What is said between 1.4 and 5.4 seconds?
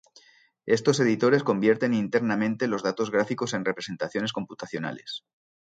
convierten internamente los datos gráficos en representaciones computacionales.